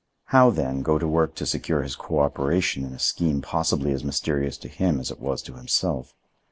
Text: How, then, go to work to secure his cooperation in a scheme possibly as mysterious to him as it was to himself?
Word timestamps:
How, 0.33 0.49
then, 0.49 0.81
go 0.81 0.97
to 0.97 1.07
work 1.07 1.35
to 1.35 1.45
secure 1.45 1.83
his 1.83 1.95
cooperation 1.95 2.83
in 2.83 2.93
a 2.93 2.97
scheme 2.97 3.39
possibly 3.43 3.91
as 3.91 4.03
mysterious 4.03 4.57
to 4.57 4.67
him 4.67 4.99
as 4.99 5.11
it 5.11 5.19
was 5.21 5.43
to 5.43 5.53
himself? 5.53 6.15